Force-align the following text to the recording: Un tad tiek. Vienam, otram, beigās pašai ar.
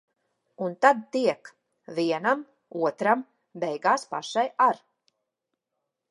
Un 0.67 0.71
tad 0.83 1.01
tiek. 1.15 1.49
Vienam, 1.99 2.41
otram, 2.91 3.21
beigās 3.65 4.07
pašai 4.15 4.45
ar. 4.69 4.81